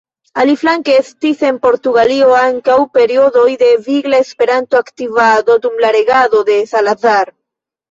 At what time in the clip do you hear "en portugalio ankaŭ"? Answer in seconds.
1.49-2.79